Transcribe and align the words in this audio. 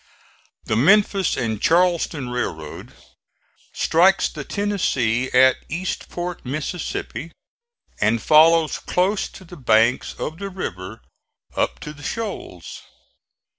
The 0.63 0.75
Memphis 0.75 1.37
and 1.37 1.61
Charleston 1.61 2.29
Railroad 2.29 2.95
strikes 3.71 4.29
the 4.29 4.43
Tennessee 4.43 5.29
at 5.29 5.57
Eastport, 5.69 6.43
Mississippi, 6.43 7.31
and 7.99 8.19
follows 8.19 8.79
close 8.79 9.27
to 9.27 9.45
the 9.45 9.57
banks 9.57 10.15
of 10.17 10.39
the 10.39 10.49
river 10.49 11.01
up 11.55 11.77
to 11.81 11.93
the 11.93 12.01
shoals. 12.01 12.81